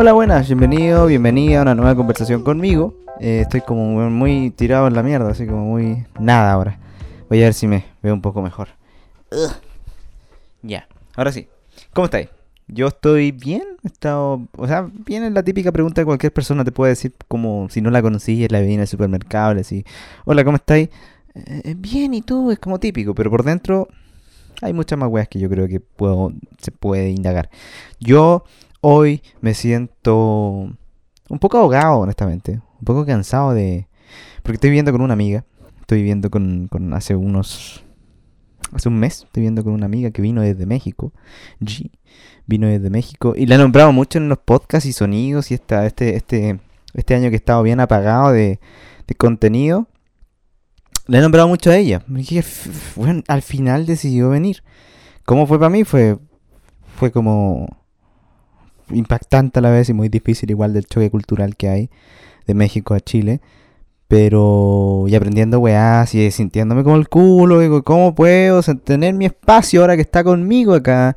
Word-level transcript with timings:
Hola, 0.00 0.12
buenas, 0.12 0.46
bienvenido, 0.46 1.06
bienvenida 1.06 1.58
a 1.58 1.62
una 1.62 1.74
nueva 1.74 1.96
conversación 1.96 2.44
conmigo. 2.44 2.94
Eh, 3.18 3.40
estoy 3.40 3.62
como 3.62 4.08
muy 4.08 4.50
tirado 4.50 4.86
en 4.86 4.94
la 4.94 5.02
mierda, 5.02 5.28
así 5.28 5.44
como 5.44 5.64
muy 5.64 6.06
nada 6.20 6.52
ahora. 6.52 6.78
Voy 7.28 7.40
a 7.42 7.46
ver 7.46 7.54
si 7.54 7.66
me 7.66 7.84
veo 8.00 8.14
un 8.14 8.22
poco 8.22 8.40
mejor. 8.40 8.68
Ya, 10.62 10.86
ahora 11.16 11.32
sí. 11.32 11.48
¿Cómo 11.92 12.04
estáis? 12.04 12.28
Yo 12.68 12.86
estoy 12.86 13.32
bien, 13.32 13.64
he 13.82 13.88
estado, 13.88 14.46
o 14.56 14.68
sea, 14.68 14.88
bien 14.88 15.34
la 15.34 15.42
típica 15.42 15.72
pregunta 15.72 16.00
que 16.02 16.06
cualquier 16.06 16.32
persona 16.32 16.64
te 16.64 16.70
puede 16.70 16.90
decir 16.90 17.12
como 17.26 17.68
si 17.68 17.80
no 17.80 17.90
la 17.90 18.00
conocí, 18.00 18.46
la 18.46 18.60
vi 18.60 18.74
en 18.74 18.80
el 18.80 18.86
supermercado, 18.86 19.54
le 19.54 19.64
hola, 20.24 20.44
¿cómo 20.44 20.58
estáis? 20.58 20.90
Eh, 21.34 21.74
bien, 21.76 22.14
¿y 22.14 22.22
tú? 22.22 22.52
Es 22.52 22.60
como 22.60 22.78
típico, 22.78 23.16
pero 23.16 23.32
por 23.32 23.42
dentro 23.42 23.88
hay 24.62 24.72
muchas 24.72 24.96
más 24.96 25.08
weas 25.08 25.26
que 25.26 25.40
yo 25.40 25.48
creo 25.48 25.66
que 25.66 25.80
puedo, 25.80 26.32
se 26.58 26.70
puede 26.70 27.10
indagar. 27.10 27.50
Yo 27.98 28.44
hoy 28.80 29.22
me 29.40 29.54
siento 29.54 30.70
un 31.28 31.38
poco 31.38 31.58
ahogado, 31.58 31.98
honestamente. 31.98 32.60
Un 32.80 32.84
poco 32.84 33.04
cansado 33.04 33.52
de... 33.54 33.86
Porque 34.42 34.54
estoy 34.54 34.70
viviendo 34.70 34.92
con 34.92 35.00
una 35.00 35.14
amiga. 35.14 35.44
Estoy 35.80 35.98
viviendo 35.98 36.30
con, 36.30 36.68
con 36.68 36.92
hace 36.94 37.14
unos... 37.16 37.84
Hace 38.72 38.88
un 38.88 38.98
mes 38.98 39.24
estoy 39.24 39.40
viviendo 39.40 39.64
con 39.64 39.72
una 39.72 39.86
amiga 39.86 40.10
que 40.10 40.20
vino 40.20 40.42
desde 40.42 40.66
México. 40.66 41.12
G. 41.60 41.90
Vino 42.46 42.66
desde 42.66 42.90
México. 42.90 43.34
Y 43.36 43.46
la 43.46 43.54
he 43.54 43.58
nombrado 43.58 43.92
mucho 43.92 44.18
en 44.18 44.28
los 44.28 44.38
podcasts 44.38 44.86
y 44.86 44.92
sonidos. 44.92 45.50
Y 45.50 45.54
esta, 45.54 45.86
este, 45.86 46.16
este, 46.16 46.60
este 46.94 47.14
año 47.14 47.30
que 47.30 47.36
he 47.36 47.38
estado 47.38 47.62
bien 47.62 47.80
apagado 47.80 48.32
de, 48.32 48.60
de 49.06 49.14
contenido. 49.14 49.88
Le 51.06 51.18
he 51.18 51.20
nombrado 51.22 51.48
mucho 51.48 51.70
a 51.70 51.76
ella. 51.76 52.02
Me 52.06 52.20
dije, 52.20 52.44
bueno, 52.96 53.22
al 53.28 53.40
final 53.40 53.86
decidió 53.86 54.28
venir. 54.28 54.62
¿Cómo 55.24 55.46
fue 55.46 55.58
para 55.58 55.70
mí? 55.70 55.84
Fue, 55.84 56.18
fue 56.96 57.10
como 57.10 57.77
impactante 58.90 59.58
a 59.58 59.62
la 59.62 59.70
vez 59.70 59.88
y 59.88 59.92
muy 59.92 60.08
difícil 60.08 60.50
igual 60.50 60.72
del 60.72 60.86
choque 60.86 61.10
cultural 61.10 61.56
que 61.56 61.68
hay 61.68 61.90
de 62.46 62.54
México 62.54 62.94
a 62.94 63.00
Chile. 63.00 63.40
Pero 64.08 65.04
y 65.06 65.14
aprendiendo 65.14 65.58
weás 65.60 66.14
y 66.14 66.30
sintiéndome 66.30 66.82
como 66.82 66.96
el 66.96 67.08
culo, 67.08 67.60
digo, 67.60 67.82
¿cómo 67.82 68.14
puedo 68.14 68.62
tener 68.62 69.14
mi 69.14 69.26
espacio 69.26 69.82
ahora 69.82 69.96
que 69.96 70.02
está 70.02 70.24
conmigo 70.24 70.72
acá? 70.72 71.14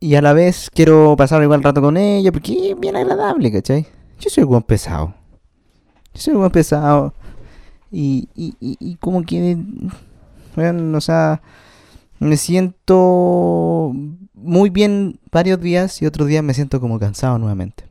Y 0.00 0.14
a 0.14 0.22
la 0.22 0.32
vez 0.32 0.70
quiero 0.72 1.14
pasar 1.16 1.42
igual 1.42 1.62
rato 1.62 1.82
con 1.82 1.96
ella 1.96 2.32
porque 2.32 2.70
es 2.70 2.80
bien 2.80 2.96
agradable, 2.96 3.52
¿cachai? 3.52 3.86
Yo 4.18 4.30
soy 4.30 4.44
buen 4.44 4.62
pesado. 4.62 5.14
Yo 6.14 6.20
soy 6.20 6.34
buen 6.34 6.50
pesado. 6.50 7.14
Y, 7.90 8.28
y, 8.34 8.54
y, 8.58 8.96
como 8.96 9.22
que, 9.22 9.58
o 10.56 11.00
sea, 11.00 11.42
me 12.20 12.38
siento 12.38 13.92
muy 14.42 14.70
bien 14.70 15.18
varios 15.30 15.60
días 15.60 16.02
y 16.02 16.06
otros 16.06 16.28
días 16.28 16.42
me 16.42 16.54
siento 16.54 16.80
como 16.80 16.98
cansado 16.98 17.38
nuevamente. 17.38 17.84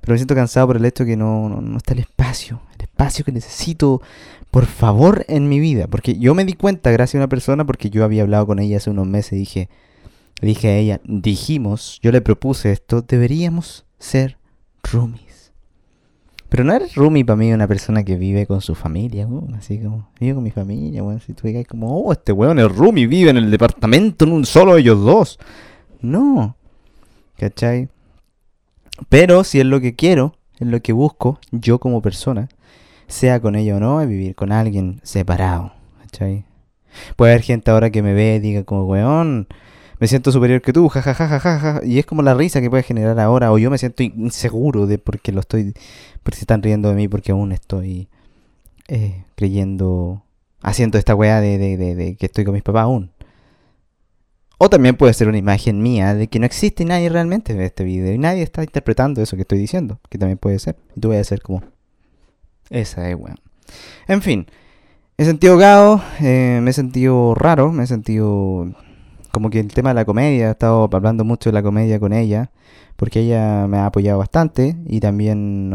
Pero 0.00 0.14
me 0.14 0.18
siento 0.18 0.34
cansado 0.34 0.68
por 0.68 0.76
el 0.76 0.84
hecho 0.84 1.04
que 1.04 1.16
no, 1.16 1.48
no, 1.48 1.76
está 1.76 1.92
el 1.92 2.00
espacio, 2.00 2.62
el 2.76 2.82
espacio 2.84 3.24
que 3.24 3.32
necesito, 3.32 4.00
por 4.50 4.66
favor, 4.66 5.24
en 5.28 5.48
mi 5.48 5.60
vida. 5.60 5.86
Porque 5.86 6.18
yo 6.18 6.34
me 6.34 6.44
di 6.44 6.54
cuenta, 6.54 6.90
gracias 6.90 7.16
a 7.16 7.18
una 7.18 7.28
persona, 7.28 7.66
porque 7.66 7.90
yo 7.90 8.04
había 8.04 8.22
hablado 8.22 8.46
con 8.46 8.58
ella 8.58 8.78
hace 8.78 8.90
unos 8.90 9.06
meses 9.06 9.34
y 9.34 9.36
dije, 9.36 9.68
dije 10.40 10.68
a 10.68 10.76
ella, 10.76 11.00
dijimos, 11.04 11.98
yo 12.02 12.12
le 12.12 12.20
propuse 12.20 12.72
esto, 12.72 13.02
deberíamos 13.02 13.84
ser 13.98 14.38
roomies. 14.82 15.27
Pero 16.48 16.64
no 16.64 16.72
eres 16.72 16.94
roomie 16.94 17.24
para 17.24 17.36
mí 17.36 17.52
una 17.52 17.68
persona 17.68 18.04
que 18.04 18.16
vive 18.16 18.46
con 18.46 18.60
su 18.60 18.74
familia, 18.74 19.28
así 19.56 19.78
como, 19.78 20.08
vive 20.18 20.34
con 20.34 20.42
mi 20.42 20.50
familia, 20.50 21.02
bueno, 21.02 21.20
si 21.20 21.34
tú 21.34 21.46
digas 21.46 21.66
como, 21.66 22.00
oh, 22.00 22.12
este 22.12 22.32
weón 22.32 22.58
es 22.58 22.74
roomie, 22.74 23.06
vive 23.06 23.30
en 23.30 23.36
el 23.36 23.50
departamento 23.50 24.24
en 24.24 24.32
un 24.32 24.46
solo 24.46 24.76
ellos 24.76 25.00
dos. 25.04 25.38
No, 26.00 26.56
¿cachai? 27.36 27.88
Pero 29.08 29.44
si 29.44 29.60
es 29.60 29.66
lo 29.66 29.80
que 29.80 29.94
quiero, 29.94 30.36
es 30.58 30.66
lo 30.66 30.80
que 30.80 30.92
busco, 30.92 31.38
yo 31.52 31.78
como 31.78 32.00
persona, 32.00 32.48
sea 33.08 33.40
con 33.40 33.54
ella 33.54 33.76
o 33.76 33.80
no, 33.80 34.00
es 34.00 34.08
vivir 34.08 34.34
con 34.34 34.50
alguien 34.50 35.00
separado, 35.02 35.72
¿cachai? 36.00 36.44
Puede 37.16 37.32
haber 37.32 37.42
gente 37.42 37.70
ahora 37.70 37.90
que 37.90 38.02
me 38.02 38.14
ve 38.14 38.36
y 38.36 38.40
diga 38.40 38.64
como, 38.64 38.86
weón, 38.86 39.48
me 39.98 40.06
siento 40.06 40.30
superior 40.30 40.62
que 40.62 40.72
tú, 40.72 40.88
jajajajaja, 40.88 41.80
y 41.84 41.98
es 41.98 42.06
como 42.06 42.22
la 42.22 42.34
risa 42.34 42.60
que 42.60 42.70
puede 42.70 42.82
generar 42.82 43.18
ahora, 43.18 43.52
o 43.52 43.58
yo 43.58 43.70
me 43.70 43.78
siento 43.78 44.02
inseguro 44.02 44.86
de 44.86 44.98
porque 44.98 45.32
lo 45.32 45.40
estoy, 45.40 45.74
porque 46.22 46.36
se 46.36 46.42
están 46.42 46.62
riendo 46.62 46.88
de 46.88 46.94
mí 46.94 47.08
porque 47.08 47.32
aún 47.32 47.52
estoy 47.52 48.08
eh, 48.86 49.24
creyendo, 49.34 50.22
haciendo 50.62 50.98
esta 50.98 51.14
weá 51.14 51.40
de, 51.40 51.58
de, 51.58 51.94
de, 51.94 52.16
que 52.16 52.26
estoy 52.26 52.44
con 52.44 52.54
mis 52.54 52.62
papás 52.62 52.84
aún. 52.84 53.10
O 54.60 54.68
también 54.68 54.96
puede 54.96 55.14
ser 55.14 55.28
una 55.28 55.38
imagen 55.38 55.82
mía 55.82 56.14
de 56.14 56.26
que 56.26 56.40
no 56.40 56.46
existe 56.46 56.84
nadie 56.84 57.08
realmente 57.08 57.52
en 57.52 57.60
este 57.60 57.84
video 57.84 58.12
y 58.12 58.18
nadie 58.18 58.42
está 58.42 58.62
interpretando 58.62 59.22
eso 59.22 59.36
que 59.36 59.42
estoy 59.42 59.58
diciendo, 59.58 60.00
que 60.08 60.18
también 60.18 60.38
puede 60.38 60.58
ser. 60.58 60.76
Y 60.96 61.00
tú 61.00 61.08
voy 61.08 61.16
a 61.16 61.24
ser 61.24 61.42
como, 61.42 61.62
esa 62.70 63.08
es 63.08 63.16
weá. 63.16 63.34
En 64.06 64.22
fin, 64.22 64.46
he 65.16 65.24
sentido 65.24 65.52
ahogado, 65.54 66.02
eh, 66.20 66.60
me 66.62 66.70
he 66.70 66.72
sentido 66.72 67.34
raro, 67.34 67.72
me 67.72 67.84
he 67.84 67.86
sentido 67.86 68.72
como 69.32 69.50
que 69.50 69.60
el 69.60 69.72
tema 69.72 69.90
de 69.90 69.94
la 69.94 70.04
comedia, 70.04 70.48
he 70.48 70.50
estado 70.50 70.88
hablando 70.92 71.24
mucho 71.24 71.50
de 71.50 71.54
la 71.54 71.62
comedia 71.62 72.00
con 72.00 72.12
ella, 72.12 72.50
porque 72.96 73.20
ella 73.20 73.66
me 73.68 73.78
ha 73.78 73.86
apoyado 73.86 74.18
bastante, 74.18 74.76
y 74.86 75.00
también 75.00 75.72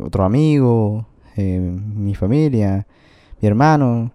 otro 0.00 0.24
amigo, 0.24 1.06
eh, 1.36 1.60
mi 1.60 2.14
familia, 2.14 2.86
mi 3.40 3.48
hermano. 3.48 4.12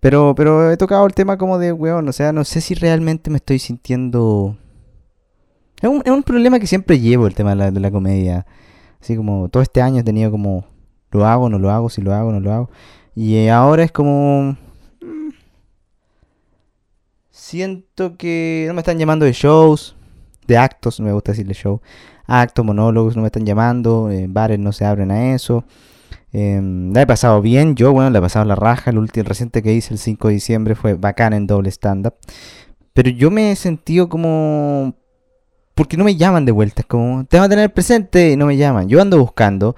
Pero, 0.00 0.34
pero 0.34 0.70
he 0.70 0.76
tocado 0.76 1.06
el 1.06 1.14
tema 1.14 1.36
como 1.36 1.58
de, 1.58 1.72
weón, 1.72 2.08
o 2.08 2.12
sea, 2.12 2.32
no 2.32 2.44
sé 2.44 2.60
si 2.60 2.74
realmente 2.74 3.30
me 3.30 3.36
estoy 3.36 3.58
sintiendo... 3.58 4.56
Es 5.80 5.88
un, 5.88 6.02
es 6.04 6.10
un 6.10 6.22
problema 6.22 6.58
que 6.58 6.66
siempre 6.66 6.98
llevo 6.98 7.26
el 7.26 7.34
tema 7.34 7.50
de 7.50 7.56
la, 7.56 7.70
de 7.70 7.80
la 7.80 7.90
comedia. 7.90 8.46
Así 9.00 9.14
como 9.16 9.48
todo 9.48 9.62
este 9.62 9.82
año 9.82 10.00
he 10.00 10.04
tenido 10.04 10.30
como, 10.30 10.64
lo 11.10 11.26
hago, 11.26 11.48
no 11.48 11.58
lo 11.58 11.70
hago, 11.70 11.90
si 11.90 12.00
lo 12.00 12.14
hago, 12.14 12.32
no 12.32 12.40
lo 12.40 12.52
hago. 12.52 12.70
Y 13.14 13.48
ahora 13.48 13.82
es 13.82 13.92
como 13.92 14.56
siento 17.36 18.16
que 18.16 18.64
no 18.66 18.74
me 18.74 18.80
están 18.80 18.98
llamando 18.98 19.26
de 19.26 19.32
shows, 19.32 19.94
de 20.46 20.56
actos, 20.56 20.98
no 20.98 21.06
me 21.06 21.12
gusta 21.12 21.32
decirle 21.32 21.52
show, 21.54 21.82
actos, 22.26 22.64
monólogos, 22.64 23.14
no 23.14 23.22
me 23.22 23.28
están 23.28 23.44
llamando, 23.44 24.10
eh, 24.10 24.26
bares 24.28 24.58
no 24.58 24.72
se 24.72 24.84
abren 24.84 25.10
a 25.10 25.34
eso. 25.34 25.64
Em, 26.32 26.92
la 26.92 27.02
he 27.02 27.06
pasado 27.06 27.40
bien, 27.42 27.76
yo, 27.76 27.92
bueno, 27.92 28.10
la 28.10 28.18
he 28.18 28.22
pasado 28.22 28.44
la 28.46 28.56
raja. 28.56 28.90
El 28.90 28.98
último 28.98 29.28
reciente 29.28 29.62
que 29.62 29.72
hice 29.74 29.92
el 29.92 29.98
5 29.98 30.28
de 30.28 30.34
diciembre 30.34 30.74
fue 30.74 30.94
bacán 30.94 31.34
en 31.34 31.46
doble 31.46 31.70
stand-up. 31.70 32.14
Pero 32.94 33.10
yo 33.10 33.30
me 33.30 33.52
he 33.52 33.56
sentido 33.56 34.08
como. 34.08 34.94
Porque 35.74 35.98
no 35.98 36.04
me 36.04 36.16
llaman 36.16 36.46
de 36.46 36.52
vuelta. 36.52 36.82
Es 36.82 36.86
como, 36.86 37.26
te 37.26 37.36
van 37.36 37.46
a 37.46 37.48
tener 37.50 37.72
presente 37.72 38.32
y 38.32 38.36
no 38.36 38.46
me 38.46 38.56
llaman. 38.56 38.88
Yo 38.88 39.00
ando 39.00 39.18
buscando. 39.18 39.76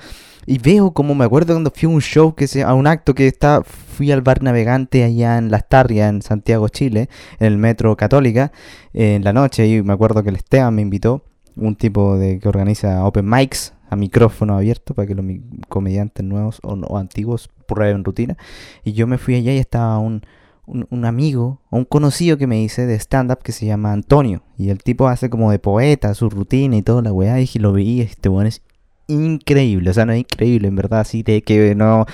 Y 0.51 0.57
veo 0.57 0.93
como 0.93 1.15
me 1.15 1.27
acuerdo 1.27 1.53
cuando 1.53 1.71
fui 1.71 1.85
a 1.85 1.91
un 1.91 2.01
show, 2.01 2.35
que 2.35 2.47
sea, 2.47 2.71
a 2.71 2.75
un 2.75 2.87
acto 2.87 3.15
que 3.15 3.27
está, 3.27 3.63
fui 3.63 4.11
al 4.11 4.23
bar 4.23 4.43
navegante 4.43 5.05
allá 5.05 5.37
en 5.37 5.51
Las 5.51 5.69
Tarrias, 5.69 6.09
en 6.09 6.23
Santiago, 6.23 6.71
Chile, 6.71 7.11
en 7.39 7.49
el 7.49 7.59
metro 7.59 7.95
Católica, 7.99 8.51
en 8.95 9.25
la 9.25 9.35
noche, 9.35 9.67
y 9.67 9.83
me 9.83 9.93
acuerdo 9.93 10.23
que 10.23 10.31
el 10.31 10.37
Esteban 10.37 10.75
me 10.75 10.81
invitó, 10.81 11.23
un 11.55 11.77
tipo 11.77 12.17
de 12.17 12.39
que 12.39 12.49
organiza 12.49 13.05
open 13.05 13.29
mics 13.29 13.75
a 13.91 13.97
micrófono 13.97 14.57
abierto 14.57 14.95
para 14.95 15.07
que 15.07 15.15
los 15.15 15.27
comediantes 15.69 16.25
nuevos 16.25 16.61
o, 16.63 16.97
antiguos 16.97 17.51
prueben 17.67 18.03
rutina. 18.03 18.39
Y 18.85 18.95
yo 18.95 19.07
me 19.07 19.19
fui 19.19 19.35
allá 19.35 19.53
y 19.53 19.59
estaba 19.59 19.99
un, 19.99 20.23
un, 20.67 21.05
amigo 21.05 21.61
o 21.69 21.77
un 21.77 21.85
conocido 21.85 22.39
que 22.39 22.47
me 22.47 22.63
hice 22.63 22.87
de 22.87 22.95
stand-up 22.95 23.41
que 23.43 23.53
se 23.53 23.67
llama 23.67 23.93
Antonio. 23.93 24.43
Y 24.57 24.71
el 24.71 24.83
tipo 24.83 25.09
hace 25.09 25.29
como 25.29 25.51
de 25.51 25.59
poeta 25.59 26.15
su 26.15 26.31
rutina 26.31 26.75
y 26.75 26.83
toda 26.83 27.03
la 27.03 27.13
weá. 27.13 27.39
Y 27.39 27.49
lo 27.59 27.75
vi, 27.75 28.01
este 28.01 28.31
weón 28.31 28.47
es 28.47 28.63
increíble. 29.09 29.91
O 29.91 29.95
sea, 29.95 30.07
no 30.07 30.13
es 30.13 30.21
increíble, 30.21 30.69
en 30.69 30.77
verdad, 30.77 31.01
así 31.01 31.23
de 31.23 31.43
que 31.43 31.75
no. 31.75 32.07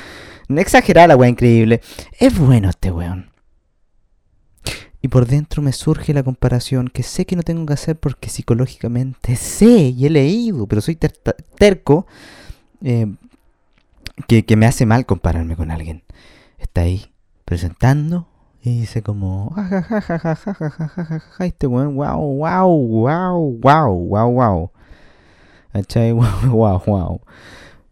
No 0.49 0.61
exagerar 0.61 1.09
la 1.09 1.17
weá 1.17 1.29
increíble. 1.29 1.81
Es 2.19 2.39
bueno 2.39 2.71
este 2.71 2.91
weón. 2.91 3.31
Y 5.01 5.09
por 5.09 5.27
dentro 5.27 5.63
me 5.63 5.73
surge 5.73 6.15
la 6.15 6.23
comparación 6.23 6.89
que 6.89 7.03
sé 7.03 7.27
que 7.27 7.37
no 7.37 7.43
tengo 7.43 7.67
que 7.67 7.75
hacer 7.75 7.97
porque 7.97 8.31
psicológicamente 8.31 9.37
sé 9.37 9.93
y 9.95 10.07
he 10.07 10.11
leído, 10.11 10.67
pero 10.67 10.81
soy 10.81 10.97
terco. 10.97 12.07
Eh, 12.83 13.15
que, 14.29 14.45
que, 14.45 14.57
me 14.57 14.67
hace 14.67 14.87
mal 14.87 15.07
compararme 15.07 15.57
con 15.57 15.71
alguien. 15.71 16.03
Está 16.59 16.83
ahí 16.83 17.07
presentando 17.45 18.29
y 18.63 18.81
dice 18.81 19.03
como, 19.03 19.55
este 21.41 21.67
weón, 21.67 21.97
wow, 21.97 22.19
wow, 22.19 22.87
wow, 22.87 23.59
wow, 23.61 23.93
wow, 23.93 24.31
wow. 24.31 24.71
¿Cachai? 25.75 26.13
Wow, 26.47 26.83
wow, 26.87 27.21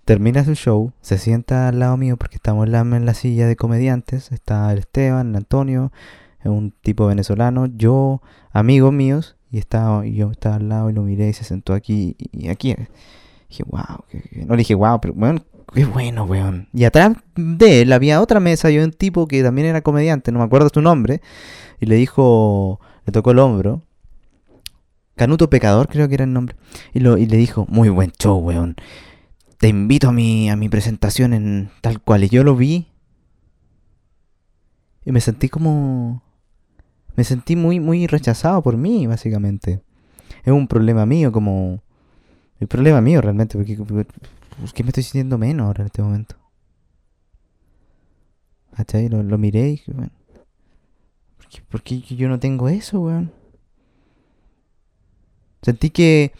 Termina 0.04 0.44
su 0.44 0.54
show, 0.54 0.92
se 1.00 1.18
sienta 1.18 1.68
al 1.68 1.80
lado 1.80 1.96
mío 1.96 2.16
porque 2.16 2.36
estamos 2.36 2.66
en 2.66 3.06
la, 3.06 3.14
silla 3.14 3.46
de 3.46 3.56
comediantes. 3.56 4.30
Está 4.30 4.72
el 4.72 4.78
Esteban, 4.78 5.30
el 5.30 5.36
Antonio, 5.36 5.92
un 6.44 6.72
tipo 6.80 7.06
venezolano, 7.06 7.66
yo, 7.66 8.22
amigos 8.52 8.92
míos, 8.92 9.36
y, 9.50 9.58
estaba, 9.58 10.06
y 10.06 10.14
yo 10.14 10.30
estaba 10.30 10.56
al 10.56 10.68
lado 10.68 10.90
y 10.90 10.92
lo 10.92 11.02
miré 11.02 11.28
y 11.28 11.32
se 11.32 11.44
sentó 11.44 11.74
aquí 11.74 12.16
y, 12.18 12.48
aquí. 12.48 12.76
Dije, 13.48 13.64
wow, 13.64 14.04
no 14.46 14.54
le 14.54 14.58
dije 14.58 14.74
wow, 14.74 15.00
pero 15.00 15.14
bueno, 15.14 15.42
qué 15.74 15.84
bueno, 15.84 16.24
weón. 16.24 16.68
Y 16.72 16.84
atrás 16.84 17.16
de 17.34 17.82
él 17.82 17.92
había 17.92 18.20
otra 18.20 18.38
mesa 18.38 18.70
y 18.70 18.78
un 18.78 18.92
tipo 18.92 19.26
que 19.26 19.42
también 19.42 19.66
era 19.66 19.82
comediante, 19.82 20.30
no 20.30 20.38
me 20.38 20.44
acuerdo 20.44 20.68
su 20.72 20.82
nombre, 20.82 21.20
y 21.80 21.86
le 21.86 21.96
dijo, 21.96 22.80
le 23.06 23.12
tocó 23.12 23.32
el 23.32 23.40
hombro 23.40 23.82
Canuto 25.16 25.50
Pecador, 25.50 25.88
creo 25.88 26.08
que 26.08 26.14
era 26.14 26.24
el 26.24 26.32
nombre. 26.32 26.56
Y, 26.94 27.00
lo, 27.00 27.18
y 27.18 27.26
le 27.26 27.36
dijo, 27.36 27.66
muy 27.68 27.88
buen 27.88 28.12
show, 28.12 28.38
weón. 28.38 28.76
Te 29.58 29.68
invito 29.68 30.08
a 30.08 30.12
mi, 30.12 30.50
a 30.50 30.56
mi 30.56 30.68
presentación 30.68 31.32
en 31.34 31.70
tal 31.80 32.00
cual. 32.00 32.24
Y 32.24 32.28
yo 32.28 32.44
lo 32.44 32.56
vi. 32.56 32.88
Y 35.04 35.12
me 35.12 35.20
sentí 35.20 35.48
como... 35.48 36.22
Me 37.14 37.24
sentí 37.24 37.56
muy, 37.56 37.78
muy 37.78 38.06
rechazado 38.06 38.62
por 38.62 38.76
mí, 38.76 39.06
básicamente. 39.06 39.82
Es 40.44 40.52
un 40.52 40.66
problema 40.66 41.06
mío, 41.06 41.30
como... 41.30 41.82
El 42.58 42.68
problema 42.68 43.00
mío 43.00 43.20
realmente, 43.20 43.58
porque... 43.58 43.76
¿Por 43.76 44.72
qué 44.72 44.82
me 44.82 44.90
estoy 44.90 45.02
sintiendo 45.02 45.38
menos 45.38 45.66
ahora 45.66 45.82
en 45.82 45.86
este 45.86 46.02
momento? 46.02 46.36
¿Cachai? 48.76 49.08
Lo, 49.08 49.22
lo 49.22 49.38
miré 49.38 49.68
y 49.68 49.70
dije. 49.72 49.92
¿Por 51.68 51.82
qué, 51.82 52.00
yo 52.00 52.28
no 52.28 52.38
tengo 52.38 52.68
eso, 52.68 53.00
weón? 53.00 53.32
Sentí 55.62 55.90
que... 55.90 56.32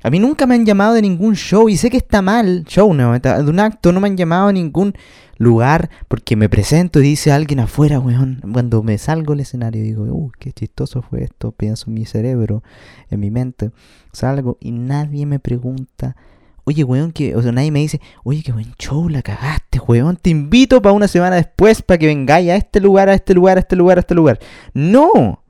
A 0.00 0.10
mí 0.10 0.20
nunca 0.20 0.46
me 0.46 0.54
han 0.54 0.64
llamado 0.64 0.94
de 0.94 1.02
ningún 1.02 1.34
show 1.34 1.68
y 1.68 1.76
sé 1.76 1.90
que 1.90 1.96
está 1.96 2.22
mal, 2.22 2.62
show 2.68 2.94
no, 2.94 3.18
de 3.18 3.50
un 3.50 3.58
acto 3.58 3.90
no 3.90 3.98
me 3.98 4.06
han 4.06 4.16
llamado 4.16 4.46
a 4.46 4.52
ningún 4.52 4.94
lugar 5.38 5.90
porque 6.06 6.36
me 6.36 6.48
presento 6.48 7.00
y 7.00 7.02
dice 7.02 7.32
alguien 7.32 7.58
afuera, 7.58 7.98
weón. 7.98 8.40
Cuando 8.52 8.84
me 8.84 8.96
salgo 8.98 9.32
del 9.32 9.40
escenario 9.40 9.82
digo, 9.82 10.04
uh, 10.04 10.30
qué 10.38 10.52
chistoso 10.52 11.02
fue 11.02 11.24
esto, 11.24 11.50
pienso 11.50 11.86
en 11.88 11.94
mi 11.94 12.04
cerebro, 12.04 12.62
en 13.10 13.18
mi 13.18 13.32
mente, 13.32 13.72
salgo 14.12 14.56
y 14.60 14.70
nadie 14.70 15.26
me 15.26 15.40
pregunta, 15.40 16.14
oye, 16.62 16.84
weón, 16.84 17.10
que, 17.10 17.34
o 17.34 17.42
sea, 17.42 17.50
nadie 17.50 17.72
me 17.72 17.80
dice, 17.80 18.00
oye, 18.22 18.42
qué 18.44 18.52
buen 18.52 18.74
show, 18.78 19.08
la 19.08 19.22
cagaste, 19.22 19.80
weón, 19.80 20.16
te 20.16 20.30
invito 20.30 20.80
para 20.80 20.92
una 20.92 21.08
semana 21.08 21.36
después 21.36 21.82
para 21.82 21.98
que 21.98 22.06
vengáis 22.06 22.50
a 22.50 22.56
este 22.56 22.80
lugar, 22.80 23.08
a 23.08 23.14
este 23.14 23.34
lugar, 23.34 23.56
a 23.56 23.60
este 23.60 23.74
lugar, 23.74 23.98
a 23.98 24.00
este 24.00 24.14
lugar. 24.14 24.38
No. 24.74 25.42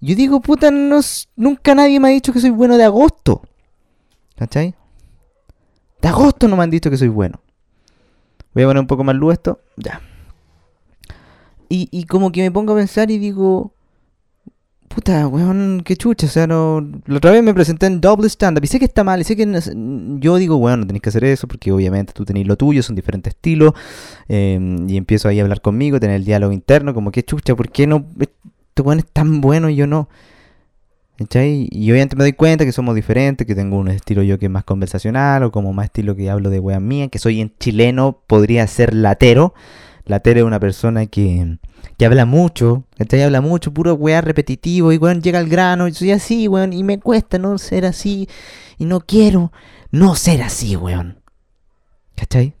Yo 0.00 0.14
digo, 0.14 0.40
puta, 0.40 0.70
no, 0.70 1.00
nunca 1.36 1.74
nadie 1.74 2.00
me 2.00 2.08
ha 2.08 2.10
dicho 2.12 2.32
que 2.32 2.40
soy 2.40 2.50
bueno 2.50 2.76
de 2.76 2.84
agosto. 2.84 3.42
¿Cachai? 4.36 4.74
De 6.00 6.08
agosto 6.08 6.48
no 6.48 6.56
me 6.56 6.62
han 6.62 6.70
dicho 6.70 6.90
que 6.90 6.96
soy 6.96 7.08
bueno. 7.08 7.40
Voy 8.54 8.64
a 8.64 8.66
poner 8.66 8.80
un 8.80 8.86
poco 8.86 9.04
más 9.04 9.14
luz 9.14 9.34
esto. 9.34 9.60
Ya. 9.76 10.00
Y, 11.68 11.88
y 11.92 12.04
como 12.04 12.32
que 12.32 12.40
me 12.40 12.50
pongo 12.50 12.72
a 12.72 12.76
pensar 12.76 13.10
y 13.10 13.18
digo, 13.18 13.74
puta, 14.88 15.28
weón, 15.28 15.82
qué 15.84 15.96
chucha. 15.96 16.26
O 16.26 16.30
sea, 16.30 16.46
no. 16.46 16.80
La 17.06 17.18
otra 17.18 17.30
vez 17.30 17.42
me 17.42 17.54
presenté 17.54 17.86
en 17.86 18.00
Double 18.00 18.28
Stand-Up 18.28 18.64
y 18.64 18.66
sé 18.66 18.78
que 18.78 18.86
está 18.86 19.04
mal. 19.04 19.20
Y 19.20 19.24
sé 19.24 19.36
que 19.36 19.46
yo 20.18 20.36
digo, 20.36 20.56
weón, 20.56 20.80
no 20.80 20.86
tenéis 20.86 21.02
que 21.02 21.10
hacer 21.10 21.24
eso 21.24 21.46
porque 21.46 21.70
obviamente 21.70 22.12
tú 22.12 22.24
tenés 22.24 22.46
lo 22.46 22.56
tuyo, 22.56 22.82
son 22.82 22.96
diferentes 22.96 23.34
estilos. 23.34 23.72
Em, 24.28 24.88
y 24.88 24.96
empiezo 24.96 25.28
ahí 25.28 25.38
a 25.38 25.42
hablar 25.42 25.60
conmigo, 25.60 26.00
tener 26.00 26.16
el 26.16 26.24
diálogo 26.24 26.52
interno. 26.52 26.92
Como 26.92 27.12
que 27.12 27.22
chucha, 27.22 27.54
¿por 27.54 27.70
qué 27.70 27.86
no? 27.86 28.04
Este 28.70 28.82
weón 28.82 29.00
es 29.00 29.06
tan 29.06 29.40
bueno 29.40 29.68
y 29.68 29.76
yo 29.76 29.86
no. 29.86 30.08
¿Cachai? 31.18 31.68
Y 31.70 31.90
obviamente 31.90 32.16
me 32.16 32.24
doy 32.24 32.32
cuenta 32.32 32.64
que 32.64 32.72
somos 32.72 32.94
diferentes, 32.94 33.46
que 33.46 33.54
tengo 33.54 33.76
un 33.76 33.88
estilo 33.88 34.22
yo 34.22 34.38
que 34.38 34.46
es 34.46 34.50
más 34.50 34.64
conversacional, 34.64 35.42
o 35.42 35.52
como 35.52 35.74
más 35.74 35.86
estilo 35.86 36.16
que 36.16 36.30
hablo 36.30 36.48
de 36.48 36.60
weas 36.60 36.80
mía, 36.80 37.08
que 37.08 37.18
soy 37.18 37.42
en 37.42 37.52
chileno, 37.58 38.22
podría 38.26 38.66
ser 38.66 38.94
latero. 38.94 39.52
Latero 40.06 40.40
es 40.40 40.46
una 40.46 40.58
persona 40.58 41.04
que, 41.06 41.58
que 41.98 42.06
habla 42.06 42.24
mucho, 42.24 42.84
¿cachai? 42.96 43.22
Habla 43.22 43.42
mucho, 43.42 43.74
puro 43.74 43.92
weá 43.94 44.22
repetitivo, 44.22 44.92
y 44.92 44.96
weón 44.96 45.20
llega 45.20 45.38
al 45.38 45.48
grano, 45.48 45.88
y 45.88 45.92
soy 45.92 46.12
así, 46.12 46.48
weón, 46.48 46.72
y 46.72 46.82
me 46.84 46.98
cuesta 46.98 47.38
no 47.38 47.58
ser 47.58 47.84
así, 47.84 48.26
y 48.78 48.86
no 48.86 49.00
quiero 49.00 49.52
no 49.90 50.14
ser 50.14 50.40
así, 50.42 50.74
weón. 50.74 51.20
¿Cachai? 52.16 52.54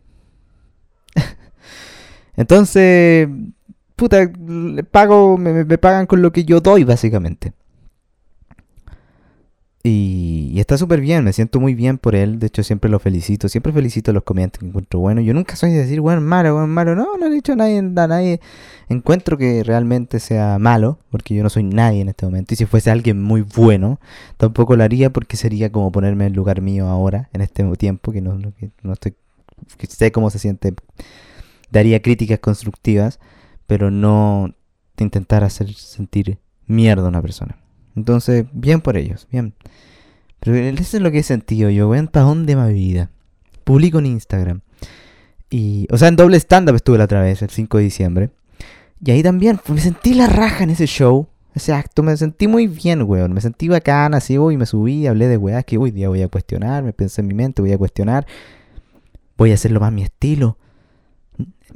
Entonces, 2.36 3.26
puta, 4.00 4.30
pago, 4.90 5.36
me, 5.36 5.64
me 5.64 5.76
pagan 5.76 6.06
con 6.06 6.22
lo 6.22 6.32
que 6.32 6.44
yo 6.44 6.60
doy, 6.62 6.84
básicamente. 6.84 7.52
Y, 9.82 10.58
está 10.58 10.76
súper 10.78 11.00
bien, 11.00 11.22
me 11.24 11.32
siento 11.34 11.60
muy 11.60 11.74
bien 11.74 11.98
por 11.98 12.14
él. 12.14 12.38
De 12.38 12.46
hecho, 12.46 12.62
siempre 12.62 12.90
lo 12.90 12.98
felicito. 12.98 13.48
Siempre 13.48 13.72
felicito 13.72 14.10
a 14.10 14.14
los 14.14 14.22
comediantes 14.24 14.60
que 14.60 14.66
encuentro 14.66 15.00
bueno. 15.00 15.20
Yo 15.20 15.34
nunca 15.34 15.54
soy 15.56 15.70
de 15.72 15.78
decir, 15.78 16.00
bueno, 16.00 16.22
malo, 16.22 16.54
bueno, 16.54 16.66
malo. 16.66 16.94
No, 16.94 17.16
no 17.18 17.26
he 17.26 17.30
dicho 17.30 17.52
a 17.52 17.56
nadie, 17.56 17.78
a 17.78 17.82
nadie. 17.82 18.40
Encuentro 18.88 19.36
que 19.36 19.62
realmente 19.62 20.18
sea 20.18 20.58
malo, 20.58 20.98
porque 21.10 21.34
yo 21.34 21.42
no 21.42 21.50
soy 21.50 21.64
nadie 21.64 22.00
en 22.00 22.08
este 22.08 22.24
momento. 22.26 22.54
Y 22.54 22.56
si 22.56 22.66
fuese 22.66 22.90
alguien 22.90 23.22
muy 23.22 23.42
bueno, 23.42 24.00
tampoco 24.38 24.76
lo 24.76 24.84
haría 24.84 25.10
porque 25.10 25.36
sería 25.36 25.70
como 25.72 25.92
ponerme 25.92 26.26
en 26.26 26.34
lugar 26.34 26.62
mío 26.62 26.88
ahora, 26.88 27.28
en 27.34 27.42
este 27.42 27.64
tiempo, 27.76 28.12
que 28.12 28.22
no, 28.22 28.38
que 28.58 28.70
no 28.82 28.94
estoy. 28.94 29.14
que 29.76 29.86
sé 29.86 30.10
cómo 30.12 30.30
se 30.30 30.38
siente. 30.38 30.74
Daría 31.70 32.02
críticas 32.02 32.40
constructivas, 32.40 33.20
pero 33.70 33.92
no 33.92 34.52
intentar 34.98 35.44
hacer 35.44 35.72
sentir 35.74 36.40
mierda 36.66 37.04
a 37.04 37.08
una 37.08 37.22
persona. 37.22 37.56
Entonces, 37.94 38.46
bien 38.50 38.80
por 38.80 38.96
ellos, 38.96 39.28
bien. 39.30 39.54
Pero 40.40 40.56
eso 40.56 40.96
es 40.96 41.00
lo 41.00 41.12
que 41.12 41.20
he 41.20 41.22
sentido 41.22 41.70
yo, 41.70 41.88
weón, 41.88 42.08
¿para 42.08 42.26
dónde 42.26 42.56
mi 42.56 42.72
vida? 42.72 43.10
Publico 43.62 44.00
en 44.00 44.06
Instagram. 44.06 44.62
Y, 45.50 45.86
o 45.92 45.98
sea, 45.98 46.08
en 46.08 46.16
doble 46.16 46.36
stand-up 46.38 46.74
estuve 46.74 46.98
la 46.98 47.04
otra 47.04 47.22
vez, 47.22 47.42
el 47.42 47.50
5 47.50 47.78
de 47.78 47.84
diciembre. 47.84 48.30
Y 49.04 49.12
ahí 49.12 49.22
también, 49.22 49.60
pues, 49.64 49.76
me 49.76 49.80
sentí 49.80 50.14
la 50.14 50.26
raja 50.26 50.64
en 50.64 50.70
ese 50.70 50.88
show, 50.88 51.28
ese 51.54 51.72
acto, 51.72 52.02
me 52.02 52.16
sentí 52.16 52.48
muy 52.48 52.66
bien, 52.66 53.02
weón. 53.02 53.32
Me 53.32 53.40
sentí 53.40 53.68
bacán, 53.68 54.14
así 54.14 54.36
voy, 54.36 54.56
me 54.56 54.66
subí, 54.66 55.06
hablé 55.06 55.28
de 55.28 55.36
weas 55.36 55.64
que 55.64 55.78
hoy 55.78 55.92
día 55.92 56.08
voy 56.08 56.22
a 56.22 56.28
cuestionar, 56.28 56.82
me 56.82 56.92
pensé 56.92 57.20
en 57.20 57.28
mi 57.28 57.34
mente, 57.34 57.62
voy 57.62 57.70
a 57.70 57.78
cuestionar. 57.78 58.26
Voy 59.36 59.52
a 59.52 59.54
hacerlo 59.54 59.78
más 59.78 59.92
mi 59.92 60.02
estilo 60.02 60.58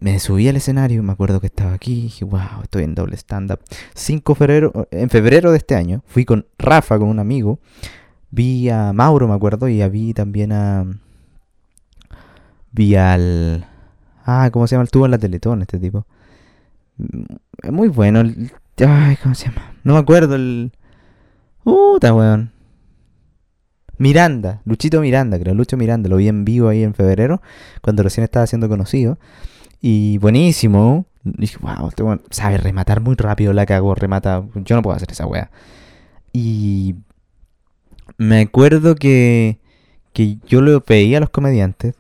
me 0.01 0.19
subí 0.19 0.49
al 0.49 0.57
escenario, 0.57 1.03
me 1.03 1.13
acuerdo 1.13 1.41
que 1.41 1.47
estaba 1.47 1.73
aquí, 1.73 2.03
dije, 2.03 2.25
wow, 2.25 2.63
estoy 2.63 2.85
en 2.85 2.95
doble 2.95 3.17
stand-up. 3.17 3.61
5 3.95 4.33
de 4.33 4.37
febrero, 4.37 4.89
en 4.91 5.11
febrero 5.11 5.51
de 5.51 5.59
este 5.59 5.75
año, 5.75 6.03
fui 6.07 6.25
con 6.25 6.47
Rafa, 6.59 6.99
con 6.99 7.09
un 7.09 7.19
amigo, 7.19 7.59
vi 8.31 8.69
a 8.69 8.93
Mauro, 8.93 9.29
me 9.29 9.35
acuerdo, 9.35 9.69
y 9.69 9.87
vi 9.89 10.13
también 10.15 10.53
a... 10.53 10.85
Vi 12.73 12.97
al... 12.97 13.67
Ah, 14.27 14.51
¿cómo 14.53 14.67
se 14.67 14.75
llama? 14.75 14.85
Estuvo 14.85 15.05
en 15.05 15.13
la 15.13 15.19
Teletón 15.19 15.63
este 15.63 15.79
tipo. 15.79 16.07
Es 17.63 17.71
muy 17.71 17.89
bueno. 17.89 18.21
Ay, 18.79 19.17
¿cómo 19.23 19.35
se 19.35 19.47
llama? 19.47 19.75
No 19.85 19.95
me 19.95 20.01
acuerdo 20.01 20.35
el... 20.35 20.73
Uh, 21.65 21.95
está 21.97 22.13
weón. 22.13 22.51
Miranda, 23.99 24.61
Luchito 24.65 25.01
Miranda, 25.01 25.39
creo, 25.39 25.55
Lucho 25.55 25.77
Miranda, 25.77 26.09
lo 26.09 26.17
vi 26.17 26.29
en 26.29 26.45
vivo 26.45 26.69
ahí 26.69 26.83
en 26.83 26.95
febrero, 26.95 27.41
cuando 27.81 28.03
recién 28.03 28.25
estaba 28.25 28.47
siendo 28.47 28.69
conocido. 28.69 29.19
Y 29.87 30.17
buenísimo. 30.17 31.05
dije, 31.25 31.59
wow, 31.61 31.89
este 31.89 32.03
sabe 32.31 32.57
rematar 32.57 33.03
muy 33.03 33.17
rápido, 33.17 33.53
la 33.53 33.67
cago, 33.67 33.95
remata. 33.95 34.43
Yo 34.55 34.77
no 34.77 34.81
puedo 34.83 34.97
hacer 34.97 35.13
esa 35.13 35.27
wea. 35.27 35.51
Y 36.33 36.95
me 38.17 38.41
acuerdo 38.41 38.95
que, 38.95 39.61
que 40.15 40.39
yo 40.47 40.63
lo 40.63 40.83
veía 40.89 41.19
a 41.19 41.21
los 41.21 41.29
comediantes, 41.29 41.97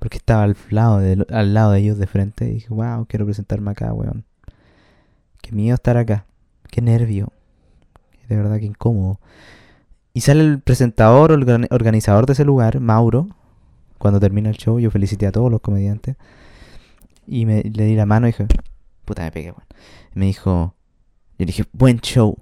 porque 0.00 0.18
estaba 0.18 0.42
al 0.42 0.56
lado, 0.70 0.98
de, 0.98 1.24
al 1.30 1.54
lado 1.54 1.70
de 1.70 1.78
ellos 1.78 1.98
de 1.98 2.08
frente, 2.08 2.46
y 2.46 2.54
dije, 2.54 2.68
wow, 2.70 3.06
quiero 3.06 3.26
presentarme 3.26 3.70
acá, 3.70 3.92
weón. 3.92 4.24
Qué 5.40 5.52
miedo 5.52 5.76
estar 5.76 5.96
acá, 5.98 6.26
qué 6.68 6.82
nervio, 6.82 7.32
de 8.28 8.34
verdad 8.34 8.58
que 8.58 8.66
incómodo. 8.66 9.20
Y 10.14 10.22
sale 10.22 10.40
el 10.40 10.58
presentador, 10.58 11.30
el 11.30 11.68
organizador 11.70 12.26
de 12.26 12.32
ese 12.32 12.44
lugar, 12.44 12.80
Mauro, 12.80 13.28
cuando 13.98 14.18
termina 14.18 14.50
el 14.50 14.56
show, 14.56 14.80
yo 14.80 14.90
felicité 14.90 15.28
a 15.28 15.32
todos 15.32 15.48
los 15.48 15.60
comediantes. 15.60 16.16
Y 17.26 17.46
me, 17.46 17.62
le 17.62 17.84
di 17.84 17.94
la 17.94 18.06
mano 18.06 18.26
y 18.26 18.30
dije, 18.30 18.46
puta, 19.04 19.22
me 19.22 19.32
pegué, 19.32 19.52
bueno. 19.52 19.66
me 20.14 20.26
dijo, 20.26 20.74
yo 21.38 21.44
le 21.44 21.46
dije, 21.46 21.64
buen 21.72 22.00
show. 22.00 22.36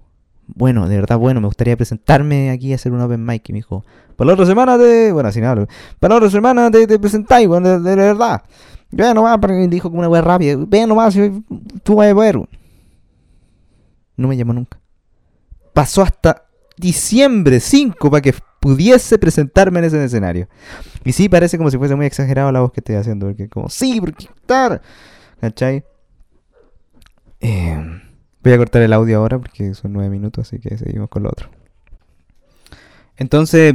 Bueno, 0.47 0.89
de 0.89 0.97
verdad 0.97 1.19
bueno, 1.19 1.41
me 1.41 1.47
gustaría 1.47 1.77
presentarme 1.77 2.51
aquí 2.51 2.73
a 2.73 2.77
hacer 2.77 2.93
un 2.93 3.01
open 3.01 3.25
mic. 3.25 3.49
Y 3.49 3.53
me 3.53 3.59
dijo, 3.59 3.85
para 4.17 4.29
la 4.29 4.35
otra 4.35 4.47
semana 4.47 4.79
te... 4.79 5.13
Bueno, 5.13 5.29
así 5.29 5.43
hablo. 5.43 5.67
Para 6.01 6.15
la 6.15 6.19
otra 6.19 6.31
semana 6.31 6.71
te, 6.71 6.87
te 6.87 6.99
presentáis, 6.99 7.47
bueno, 7.47 7.81
de, 7.81 7.95
verdad. 7.95 8.43
Ve 8.91 9.13
nomás, 9.13 9.39
me 9.41 9.69
dijo 9.69 9.91
como 9.91 10.01
una 10.01 10.09
wea 10.09 10.23
rápida. 10.23 10.57
Ve 10.67 10.87
nomás, 10.87 11.15
tú 11.83 11.97
vas 11.97 12.09
a 12.09 12.15
ver. 12.15 12.41
No 14.17 14.29
me 14.29 14.37
llamó 14.37 14.55
nunca. 14.55 14.81
Pasó 15.75 16.03
hasta 16.03 16.47
diciembre 16.77 17.61
5 17.61 18.11
para 18.11 18.23
que 18.23 18.35
pudiese 18.61 19.19
presentarme 19.19 19.79
en 19.81 19.87
ese 19.87 20.05
escenario. 20.05 20.49
Y 21.05 21.13
sí, 21.13 21.29
parece 21.29 21.59
como 21.59 21.71
si 21.71 21.79
fuese 21.79 21.95
muy 21.95 22.07
exagerado 22.07 22.53
la 22.53 22.61
voz 22.61 22.73
que 22.73 22.81
estoy 22.81 22.97
haciendo, 22.97 23.27
porque 23.27 23.49
como, 23.49 23.69
sí, 23.69 24.01
porque 24.01 24.25
estar. 24.25 24.83
¿Cachai? 25.41 25.85
Eh, 27.41 28.01
voy 28.43 28.53
a 28.53 28.59
cortar 28.59 28.83
el 28.83 28.93
audio 28.93 29.19
ahora 29.19 29.39
porque 29.39 29.75
son 29.75 29.93
nueve 29.93 30.11
minutos, 30.11 30.49
así 30.49 30.59
que 30.59 30.77
seguimos 30.77 31.09
con 31.09 31.23
lo 31.23 31.31
otro. 31.31 31.49
Entonces, 33.17 33.75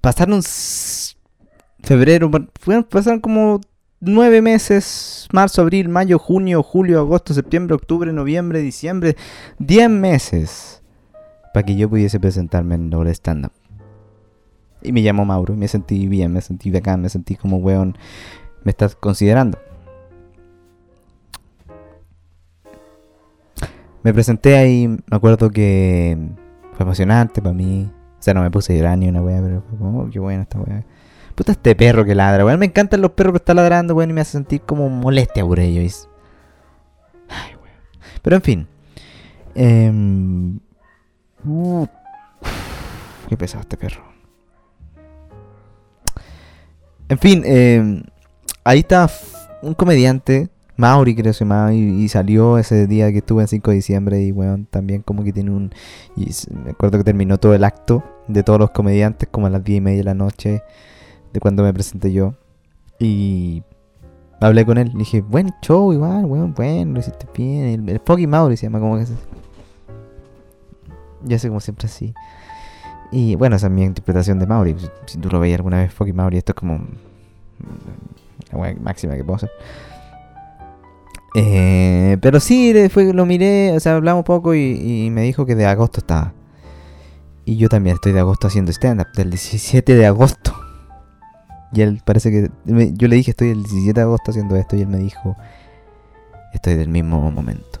pasaron 0.00 0.42
febrero, 1.82 2.30
pasaron 2.88 3.20
como 3.20 3.60
nueve 4.00 4.42
meses, 4.42 5.28
marzo, 5.32 5.62
abril, 5.62 5.88
mayo, 5.88 6.18
junio, 6.18 6.62
julio, 6.62 6.98
agosto, 6.98 7.34
septiembre, 7.34 7.74
octubre, 7.74 8.12
noviembre, 8.12 8.60
diciembre, 8.60 9.16
diez 9.58 9.88
meses 9.88 10.82
para 11.54 11.64
que 11.64 11.76
yo 11.76 11.88
pudiese 11.88 12.18
presentarme 12.18 12.74
en 12.74 12.90
doble 12.90 13.10
stand-up. 13.14 13.52
Y 14.82 14.92
me 14.92 15.02
llamó 15.02 15.24
Mauro, 15.24 15.54
me 15.54 15.68
sentí 15.68 16.08
bien, 16.08 16.32
me 16.32 16.40
sentí 16.40 16.74
acá, 16.76 16.96
me 16.96 17.08
sentí 17.08 17.36
como, 17.36 17.58
weón, 17.58 17.96
me 18.64 18.70
estás 18.70 18.96
considerando. 18.96 19.58
Me 24.02 24.12
presenté 24.12 24.56
ahí, 24.56 24.88
me 24.88 25.16
acuerdo 25.16 25.50
que 25.50 26.18
Fue 26.72 26.84
emocionante 26.84 27.40
para 27.40 27.54
mí. 27.54 27.90
O 28.18 28.22
sea, 28.22 28.34
no 28.34 28.42
me 28.42 28.50
puse 28.50 28.86
a 28.86 28.96
ni 28.96 29.08
una 29.08 29.20
weá, 29.20 29.40
pero 29.42 29.62
fue 29.68 29.78
como, 29.78 30.00
oh, 30.00 30.10
qué 30.10 30.18
buena 30.18 30.42
esta 30.42 30.60
weá. 30.60 30.84
Puta 31.34 31.52
este 31.52 31.74
perro 31.74 32.04
que 32.04 32.14
ladra, 32.14 32.44
weón. 32.44 32.58
Me 32.58 32.66
encantan 32.66 33.00
los 33.00 33.12
perros 33.12 33.32
que 33.32 33.38
están 33.38 33.56
ladrando, 33.56 33.94
weón, 33.94 34.10
y 34.10 34.12
me 34.12 34.20
hace 34.20 34.32
sentir 34.32 34.62
como 34.62 34.88
molestia 34.88 35.44
por 35.44 35.60
ellos. 35.60 36.08
Ay, 37.28 37.54
weón. 37.54 37.76
Pero 38.22 38.36
en 38.36 38.42
fin. 38.42 38.66
Eh... 39.54 40.58
Uh, 41.44 41.86
qué 43.28 43.36
pesado 43.36 43.62
este 43.62 43.76
perro. 43.76 44.11
En 47.12 47.18
fin, 47.18 47.42
eh, 47.44 48.02
ahí 48.64 48.78
está 48.78 49.06
un 49.60 49.74
comediante, 49.74 50.48
Mauri 50.78 51.14
creo 51.14 51.26
que 51.26 51.34
se 51.34 51.44
llamaba, 51.44 51.74
y, 51.74 52.08
salió 52.08 52.56
ese 52.56 52.86
día 52.86 53.12
que 53.12 53.18
estuve 53.18 53.42
en 53.42 53.48
5 53.48 53.70
de 53.70 53.76
diciembre 53.76 54.22
y 54.22 54.32
weón, 54.32 54.64
también 54.64 55.02
como 55.02 55.22
que 55.22 55.30
tiene 55.30 55.50
un... 55.50 55.74
Y 56.16 56.30
me 56.64 56.70
acuerdo 56.70 56.96
que 56.96 57.04
terminó 57.04 57.36
todo 57.36 57.54
el 57.54 57.64
acto 57.64 58.02
de 58.28 58.42
todos 58.42 58.58
los 58.58 58.70
comediantes 58.70 59.28
como 59.30 59.46
a 59.46 59.50
las 59.50 59.62
10 59.62 59.76
y 59.76 59.80
media 59.82 59.98
de 59.98 60.04
la 60.04 60.14
noche 60.14 60.62
de 61.34 61.40
cuando 61.40 61.62
me 61.62 61.74
presenté 61.74 62.14
yo. 62.14 62.32
Y 62.98 63.62
hablé 64.40 64.64
con 64.64 64.78
él, 64.78 64.88
le 64.94 65.00
dije, 65.00 65.20
buen 65.20 65.50
show 65.60 65.92
igual, 65.92 66.24
weón, 66.24 66.54
bueno, 66.54 66.94
lo 66.94 67.00
hiciste 67.00 67.26
bien. 67.36 67.90
El, 67.90 67.90
el 67.90 68.28
Mauri 68.28 68.56
se 68.56 68.64
llama 68.68 68.80
como 68.80 68.96
que 68.96 69.04
se... 69.04 69.12
Ya 71.24 71.38
sé 71.38 71.48
como 71.48 71.60
siempre 71.60 71.88
así. 71.88 72.14
Y 73.12 73.34
bueno, 73.34 73.56
esa 73.56 73.66
es 73.66 73.72
mi 73.72 73.84
interpretación 73.84 74.38
de 74.38 74.46
Mauri. 74.46 74.74
Si 75.04 75.18
tú 75.18 75.28
lo 75.28 75.38
veías 75.38 75.58
alguna 75.58 75.78
vez, 75.78 75.92
fucking 75.92 76.16
Mauri, 76.16 76.38
esto 76.38 76.52
es 76.52 76.56
como 76.56 76.80
la 78.50 78.74
máxima 78.80 79.14
que 79.14 79.22
puedo 79.22 79.36
hacer. 79.36 79.50
Eh, 81.34 82.16
pero 82.22 82.40
sí, 82.40 82.74
fue, 82.90 83.12
lo 83.12 83.26
miré, 83.26 83.72
o 83.76 83.80
sea, 83.80 83.96
hablamos 83.96 84.24
poco 84.24 84.54
y, 84.54 85.08
me 85.10 85.22
dijo 85.22 85.44
que 85.44 85.54
de 85.54 85.66
agosto 85.66 86.00
estaba. 86.00 86.32
Y 87.44 87.56
yo 87.58 87.68
también 87.68 87.96
estoy 87.96 88.12
de 88.12 88.20
agosto 88.20 88.46
haciendo 88.46 88.72
stand-up, 88.72 89.08
del 89.14 89.28
17 89.28 89.94
de 89.94 90.06
agosto. 90.06 90.54
Y 91.74 91.82
él 91.82 92.00
parece 92.04 92.30
que. 92.30 92.50
yo 92.64 93.08
le 93.08 93.16
dije, 93.16 93.32
estoy 93.32 93.50
el 93.50 93.62
17 93.62 93.92
de 93.92 94.00
agosto 94.00 94.30
haciendo 94.30 94.56
esto, 94.56 94.74
y 94.76 94.80
él 94.80 94.88
me 94.88 94.98
dijo, 94.98 95.36
estoy 96.54 96.76
del 96.76 96.88
mismo 96.88 97.30
momento. 97.30 97.80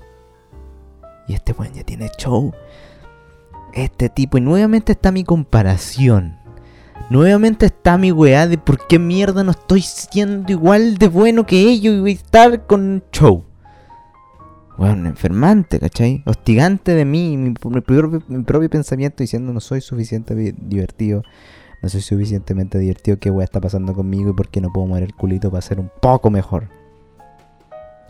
Y 1.26 1.34
este 1.34 1.54
buen 1.54 1.72
ya 1.72 1.84
tiene 1.84 2.10
show 2.18 2.52
este 3.74 4.08
tipo. 4.08 4.38
Y 4.38 4.40
nuevamente 4.40 4.92
está 4.92 5.12
mi 5.12 5.24
comparación. 5.24 6.38
Nuevamente 7.10 7.66
está 7.66 7.98
mi 7.98 8.10
weá 8.12 8.46
de 8.46 8.58
por 8.58 8.86
qué 8.86 8.98
mierda 8.98 9.44
no 9.44 9.50
estoy 9.50 9.82
siendo 9.82 10.50
igual 10.50 10.96
de 10.96 11.08
bueno 11.08 11.44
que 11.44 11.60
ellos 11.60 11.94
y 11.94 12.00
voy 12.00 12.10
a 12.12 12.14
estar 12.14 12.66
con 12.66 13.04
show. 13.12 13.44
Bueno, 14.78 15.08
enfermante, 15.08 15.78
¿cachai? 15.78 16.22
Hostigante 16.24 16.94
de 16.94 17.04
mí, 17.04 17.36
mi, 17.36 17.52
propio, 17.52 18.22
mi, 18.28 18.42
propio, 18.42 18.70
pensamiento 18.70 19.22
diciendo 19.22 19.52
no 19.52 19.60
soy 19.60 19.80
suficientemente 19.80 20.58
divertido. 20.66 21.22
No 21.82 21.88
soy 21.88 22.00
suficientemente 22.00 22.78
divertido. 22.78 23.18
¿Qué 23.18 23.30
weá 23.30 23.44
está 23.44 23.60
pasando 23.60 23.92
conmigo 23.92 24.30
y 24.30 24.34
por 24.34 24.48
qué 24.48 24.60
no 24.60 24.72
puedo 24.72 24.86
mover 24.86 25.02
el 25.02 25.14
culito 25.14 25.50
para 25.50 25.60
ser 25.60 25.80
un 25.80 25.90
poco 26.00 26.30
mejor? 26.30 26.68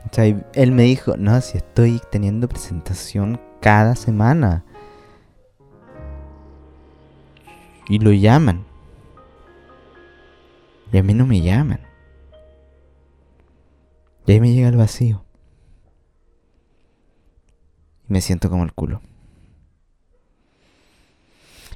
¿Cachai? 0.04 0.44
Él 0.54 0.72
me 0.72 0.84
dijo, 0.84 1.16
no, 1.16 1.40
si 1.40 1.56
estoy 1.56 2.00
teniendo 2.10 2.48
presentación 2.48 3.40
cada 3.60 3.96
semana. 3.96 4.64
Y 7.88 7.98
lo 7.98 8.12
llaman. 8.12 8.64
Y 10.92 10.98
a 10.98 11.02
mí 11.02 11.14
no 11.14 11.26
me 11.26 11.40
llaman. 11.40 11.80
Y 14.26 14.32
ahí 14.32 14.40
me 14.40 14.52
llega 14.52 14.68
el 14.68 14.76
vacío. 14.76 15.24
Y 18.08 18.12
me 18.12 18.20
siento 18.20 18.50
como 18.50 18.64
el 18.64 18.72
culo. 18.72 19.00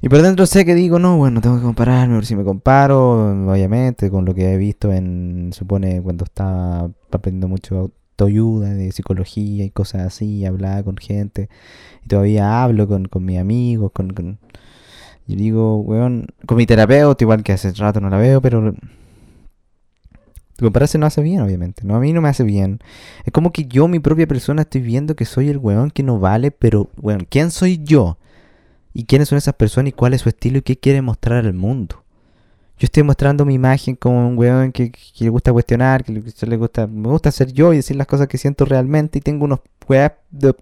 Y 0.01 0.09
por 0.09 0.21
dentro 0.21 0.45
sé 0.45 0.63
que 0.63 0.75
digo, 0.75 0.99
no, 0.99 1.17
bueno, 1.17 1.41
tengo 1.41 1.57
que 1.57 1.63
compararme, 1.63 2.15
ver 2.15 2.25
si 2.25 2.35
me 2.35 2.43
comparo, 2.43 3.49
obviamente, 3.49 4.11
con 4.11 4.25
lo 4.25 4.35
que 4.35 4.53
he 4.53 4.57
visto 4.57 4.93
en, 4.93 5.51
supone, 5.53 6.01
cuando 6.03 6.23
estaba 6.23 6.91
aprendiendo 7.11 7.47
mucho 7.47 7.91
autoayuda, 8.19 8.75
de 8.75 8.91
psicología 8.91 9.65
y 9.65 9.71
cosas 9.71 10.01
así, 10.01 10.45
hablaba 10.45 10.83
con 10.83 10.97
gente, 10.97 11.49
y 12.03 12.07
todavía 12.07 12.63
hablo 12.63 12.87
con, 12.87 13.05
con 13.05 13.25
mis 13.25 13.39
amigos, 13.39 13.91
con, 13.91 14.37
y 15.27 15.35
digo, 15.35 15.77
weón, 15.79 16.27
con 16.45 16.57
mi 16.57 16.65
terapeuta, 16.65 17.23
igual 17.23 17.43
que 17.43 17.51
hace 17.51 17.71
rato 17.73 17.99
no 17.99 18.09
la 18.09 18.17
veo, 18.17 18.41
pero 18.41 18.73
compararse 20.57 20.97
no 20.97 21.05
hace 21.05 21.21
bien, 21.21 21.41
obviamente. 21.41 21.83
No, 21.85 21.95
a 21.95 21.99
mí 21.99 22.13
no 22.13 22.21
me 22.21 22.29
hace 22.29 22.43
bien. 22.43 22.79
Es 23.25 23.33
como 23.33 23.51
que 23.51 23.65
yo, 23.65 23.89
mi 23.89 23.99
propia 23.99 24.25
persona, 24.25 24.61
estoy 24.61 24.81
viendo 24.81 25.15
que 25.15 25.25
soy 25.25 25.49
el 25.49 25.57
weón 25.57 25.91
que 25.91 26.01
no 26.01 26.17
vale, 26.17 26.51
pero, 26.51 26.89
weón, 27.01 27.27
¿quién 27.29 27.51
soy 27.51 27.83
yo? 27.83 28.17
¿Y 28.93 29.03
quiénes 29.03 29.27
son 29.27 29.37
esas 29.37 29.53
personas 29.55 29.89
y 29.89 29.91
cuál 29.91 30.13
es 30.13 30.21
su 30.21 30.29
estilo 30.29 30.59
y 30.59 30.61
qué 30.61 30.77
quiere 30.77 31.01
mostrar 31.01 31.45
al 31.45 31.53
mundo? 31.53 32.03
Yo 32.79 32.85
estoy 32.85 33.03
mostrando 33.03 33.43
mi 33.43 33.55
imagen 33.55 33.95
como 33.95 34.27
un 34.27 34.37
weón 34.37 34.71
que, 34.71 34.91
le 35.19 35.29
gusta 35.29 35.51
cuestionar, 35.51 36.03
que 36.03 36.13
le, 36.13 36.57
gusta, 36.57 36.87
me 36.87 37.09
gusta 37.09 37.31
ser 37.31 37.51
yo 37.51 37.73
y 37.73 37.77
decir 37.77 37.95
las 37.95 38.07
cosas 38.07 38.27
que 38.27 38.37
siento 38.37 38.65
realmente 38.65 39.17
y 39.19 39.21
tengo 39.21 39.45
unos 39.45 39.59
weas, 39.89 40.13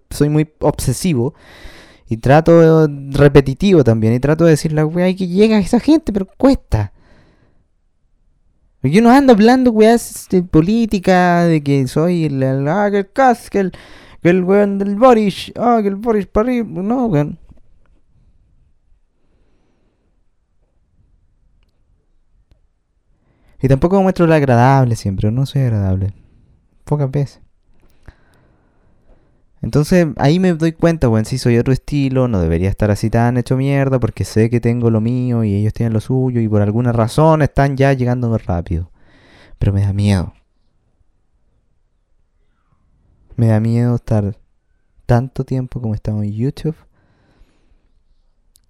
soy 0.09 0.29
muy 0.29 0.49
obsesivo. 0.59 1.35
Y 2.07 2.17
trato 2.17 2.87
repetitivo 3.11 3.83
también. 3.83 4.13
Y 4.13 4.19
trato 4.19 4.45
de 4.45 4.51
decir 4.51 4.73
la 4.73 4.85
weá 4.85 5.13
que 5.15 5.27
llega 5.27 5.57
a 5.57 5.59
esa 5.59 5.79
gente, 5.79 6.13
pero 6.13 6.27
cuesta. 6.37 6.93
Yo 8.83 9.01
no 9.01 9.09
ando 9.09 9.33
hablando 9.33 9.71
weas 9.71 10.27
de 10.29 10.43
política, 10.43 11.45
de 11.45 11.63
que 11.63 11.87
soy 11.87 12.25
el, 12.25 12.67
ah, 12.67 12.89
que 12.91 12.99
el 12.99 13.11
Cas, 13.11 13.49
que 13.49 13.59
el, 13.59 13.71
que 14.21 14.41
weón 14.41 14.77
del 14.77 14.95
Boris, 14.95 15.51
ah, 15.57 15.79
que 15.81 15.87
el 15.87 15.95
Boris 15.95 16.27
para 16.27 16.49
arriba. 16.49 16.67
No, 16.69 17.07
weón. 17.07 17.39
Y 23.61 23.67
tampoco 23.67 24.01
muestro 24.03 24.27
lo 24.27 24.33
agradable 24.35 24.95
siempre, 24.95 25.31
no 25.31 25.45
soy 25.47 25.63
agradable. 25.63 26.13
Pocas 26.83 27.09
veces. 27.09 27.44
Entonces 29.65 30.05
ahí 30.17 30.37
me 30.37 30.53
doy 30.53 30.73
cuenta, 30.73 31.07
bueno, 31.07 31.25
si 31.25 31.39
soy 31.39 31.57
otro 31.57 31.73
estilo, 31.73 32.27
no 32.27 32.39
debería 32.39 32.69
estar 32.69 32.91
así 32.91 33.09
tan 33.09 33.35
hecho 33.35 33.57
mierda 33.57 33.99
porque 33.99 34.23
sé 34.23 34.51
que 34.51 34.59
tengo 34.59 34.91
lo 34.91 35.01
mío 35.01 35.43
y 35.43 35.55
ellos 35.55 35.73
tienen 35.73 35.91
lo 35.91 36.01
suyo 36.01 36.39
y 36.39 36.47
por 36.47 36.61
alguna 36.61 36.91
razón 36.91 37.41
están 37.41 37.75
ya 37.75 37.91
llegando 37.93 38.37
rápido. 38.37 38.91
Pero 39.57 39.73
me 39.73 39.81
da 39.81 39.91
miedo. 39.91 40.33
Me 43.37 43.47
da 43.47 43.59
miedo 43.59 43.95
estar 43.95 44.37
tanto 45.07 45.43
tiempo 45.45 45.81
como 45.81 45.95
estamos 45.95 46.25
en 46.25 46.33
YouTube, 46.33 46.75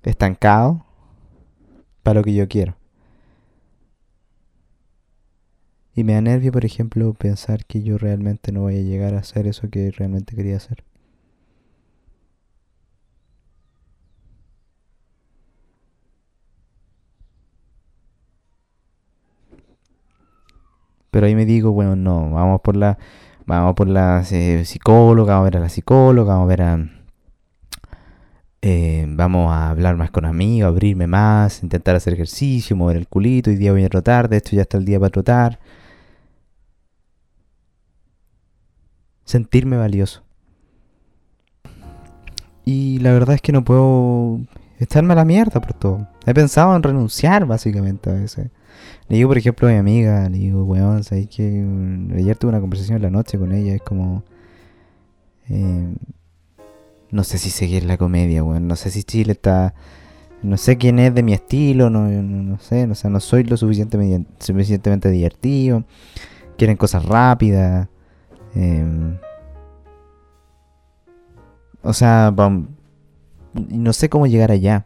estancado, 0.03 0.85
para 2.03 2.21
lo 2.21 2.23
que 2.23 2.33
yo 2.33 2.47
quiero. 2.47 2.77
Y 5.95 6.03
me 6.03 6.13
da 6.13 6.21
nervio, 6.21 6.51
por 6.51 6.65
ejemplo, 6.65 7.13
pensar 7.13 7.65
que 7.65 7.81
yo 7.81 7.97
realmente 7.97 8.51
no 8.51 8.61
voy 8.61 8.77
a 8.77 8.81
llegar 8.81 9.13
a 9.15 9.19
hacer 9.19 9.47
eso 9.47 9.69
que 9.69 9.91
realmente 9.91 10.35
quería 10.35 10.57
hacer. 10.57 10.83
Pero 21.11 21.27
ahí 21.27 21.35
me 21.35 21.45
digo, 21.45 21.71
bueno, 21.71 21.95
no, 21.95 22.29
vamos 22.31 22.59
por 22.61 22.75
la, 22.75 22.97
vamos 23.45 23.73
por 23.75 23.87
la 23.87 24.23
eh, 24.31 24.65
psicóloga, 24.65 25.35
vamos 25.35 25.47
a 25.47 25.49
ver 25.49 25.57
a 25.57 25.59
la 25.61 25.69
psicóloga, 25.69 26.33
vamos 26.33 26.45
a 26.45 26.49
ver 26.49 26.61
a, 26.61 26.89
eh, 28.61 29.05
vamos 29.07 29.51
a 29.53 29.69
hablar 29.69 29.95
más 29.95 30.11
con 30.11 30.25
amigos, 30.25 30.67
abrirme 30.67 31.07
más, 31.07 31.63
intentar 31.63 31.95
hacer 31.95 32.13
ejercicio, 32.13 32.75
mover 32.75 32.97
el 32.97 33.07
culito, 33.07 33.49
hoy 33.49 33.55
día 33.55 33.71
voy 33.71 33.85
a 33.85 33.89
trotar, 33.89 34.27
de 34.27 34.37
hecho 34.37 34.55
ya 34.57 34.63
está 34.63 34.77
el 34.77 34.85
día 34.85 34.99
para 34.99 35.11
trotar. 35.11 35.59
Sentirme 39.25 39.75
valioso. 39.77 40.23
Y 42.63 42.99
la 42.99 43.11
verdad 43.11 43.35
es 43.35 43.41
que 43.41 43.51
no 43.51 43.63
puedo 43.63 44.39
estarme 44.79 45.13
a 45.13 45.17
la 45.17 45.25
mierda 45.25 45.61
por 45.61 45.73
todo. 45.73 46.07
He 46.25 46.33
pensado 46.33 46.75
en 46.75 46.83
renunciar 46.83 47.45
básicamente 47.45 48.09
a 48.09 48.13
veces. 48.13 48.49
Le 49.07 49.17
digo, 49.17 49.29
por 49.29 49.37
ejemplo, 49.37 49.67
a 49.67 49.71
mi 49.71 49.77
amiga, 49.77 50.27
le 50.29 50.37
digo, 50.37 50.63
weón, 50.63 51.03
¿sabes 51.03 51.27
que 51.27 51.43
ayer 52.15 52.35
tuve 52.37 52.49
una 52.49 52.59
conversación 52.59 52.97
en 52.97 53.03
la 53.03 53.09
noche 53.09 53.37
con 53.37 53.51
ella? 53.51 53.75
Es 53.75 53.81
como... 53.81 54.23
Eh, 55.49 55.95
no 57.11 57.23
sé 57.23 57.37
si 57.37 57.51
seguir 57.51 57.83
la 57.85 57.97
comedia, 57.97 58.43
weón. 58.43 58.67
No 58.67 58.75
sé 58.75 58.89
si 58.89 59.03
Chile 59.03 59.33
está... 59.33 59.75
No 60.41 60.57
sé 60.57 60.77
quién 60.77 60.99
es 60.99 61.13
de 61.13 61.23
mi 61.23 61.33
estilo, 61.33 61.89
no, 61.89 62.07
no, 62.07 62.59
sé, 62.59 62.85
o 62.85 62.93
sea, 62.93 63.09
no 63.09 63.19
soy 63.19 63.45
lo 63.45 63.57
suficientemente, 63.57 64.29
suficientemente 64.43 65.09
divertido. 65.09 65.85
Quieren 66.57 66.77
cosas 66.77 67.05
rápidas. 67.05 67.87
Em, 68.55 69.17
o 71.83 71.93
sea, 71.93 72.33
no 73.53 73.93
sé 73.93 74.09
cómo 74.09 74.27
llegar 74.27 74.51
allá. 74.51 74.85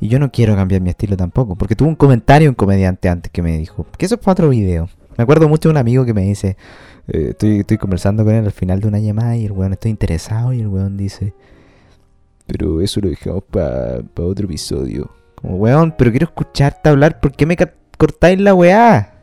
Y 0.00 0.08
yo 0.08 0.18
no 0.18 0.30
quiero 0.30 0.56
cambiar 0.56 0.80
mi 0.80 0.90
estilo 0.90 1.16
tampoco. 1.16 1.56
Porque 1.56 1.76
tuve 1.76 1.88
un 1.88 1.96
comentario 1.96 2.48
un 2.48 2.54
comediante 2.54 3.08
antes 3.08 3.30
que 3.30 3.42
me 3.42 3.58
dijo 3.58 3.86
que 3.98 4.06
eso 4.06 4.14
es 4.14 4.20
para 4.20 4.32
otro 4.32 4.48
video. 4.48 4.88
Me 5.16 5.24
acuerdo 5.24 5.48
mucho 5.48 5.68
de 5.68 5.72
un 5.72 5.76
amigo 5.76 6.04
que 6.06 6.14
me 6.14 6.22
dice, 6.22 6.56
eh, 7.08 7.34
estoy, 7.38 7.76
conversando 7.76 8.24
con 8.24 8.34
él 8.34 8.44
al 8.44 8.52
final 8.52 8.80
de 8.80 8.88
una 8.88 9.00
llamada 9.00 9.36
y 9.36 9.44
el 9.44 9.52
weón 9.52 9.72
estoy 9.72 9.90
interesado 9.90 10.52
y 10.52 10.60
el 10.60 10.68
weón 10.68 10.96
dice, 10.96 11.34
pero 12.46 12.80
eso 12.80 13.00
lo 13.00 13.10
dejamos 13.10 13.44
para 13.50 14.02
otro 14.14 14.46
episodio. 14.46 15.10
Como, 15.34 15.56
weón, 15.56 15.94
pero 15.98 16.10
quiero 16.10 16.26
escucharte 16.26 16.88
hablar, 16.88 17.20
¿por 17.20 17.32
qué 17.32 17.44
me 17.44 17.56
cortáis 17.98 18.40
la 18.40 18.54
weá? 18.54 19.14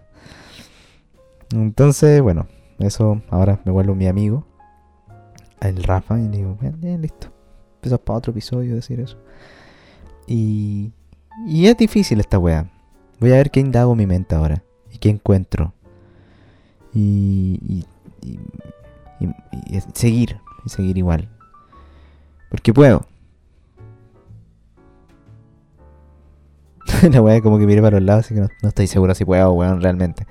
Entonces, 1.51 2.22
bueno, 2.22 2.48
eso 2.79 3.22
ahora 3.29 3.60
me 3.65 3.72
vuelvo 3.72 3.96
mi 3.96 4.07
amigo, 4.07 4.46
el 5.62 5.84
Rafa, 5.84 6.19
y 6.19 6.27
le 6.27 6.38
digo, 6.38 6.57
bien, 6.60 7.01
listo. 7.01 7.31
Empezó 7.75 7.98
para 7.98 8.17
otro 8.17 8.31
episodio 8.31 8.75
decir 8.75 9.00
eso. 9.00 9.17
Y, 10.27 10.91
y 11.48 11.67
es 11.67 11.77
difícil 11.77 12.19
esta 12.19 12.38
weá. 12.38 12.69
Voy 13.19 13.31
a 13.31 13.36
ver 13.36 13.51
qué 13.51 13.60
indago 13.60 13.96
mi 13.96 14.05
mente 14.05 14.36
ahora. 14.36 14.63
Y 14.91 14.98
qué 14.98 15.10
encuentro. 15.10 15.74
Y, 16.93 17.86
y, 18.22 18.39
y, 19.19 19.79
seguir. 19.93 20.39
Y 20.65 20.69
seguir 20.69 20.98
igual. 20.98 21.29
Porque 22.50 22.74
puedo. 22.74 23.05
la 27.12 27.22
weá 27.22 27.41
como 27.41 27.57
que 27.57 27.65
mire 27.65 27.81
para 27.81 28.00
los 28.00 28.05
lados, 28.05 28.25
así 28.25 28.36
que 28.36 28.41
no, 28.41 28.50
estoy 28.69 28.88
seguro 28.88 29.13
si 29.15 29.25
puedo, 29.25 29.51
weón, 29.53 29.81
realmente. 29.81 30.25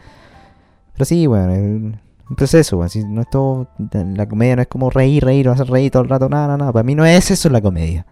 Pero 0.92 1.04
sí, 1.04 1.26
weón, 1.26 2.00
un 2.28 2.36
proceso. 2.36 2.86
Si 2.88 3.04
no 3.04 3.22
es 3.22 3.30
todo, 3.30 3.68
la 3.92 4.28
comedia 4.28 4.56
no 4.56 4.62
es 4.62 4.68
como 4.68 4.90
reír, 4.90 5.24
reír, 5.24 5.48
hacer 5.48 5.68
reír 5.68 5.90
todo 5.90 6.02
el 6.02 6.08
rato, 6.08 6.28
nada, 6.28 6.46
nada, 6.46 6.58
nada. 6.58 6.72
Para 6.72 6.82
mí 6.82 6.94
no 6.94 7.04
es 7.04 7.30
eso 7.30 7.48
la 7.50 7.60
comedia. 7.60 8.06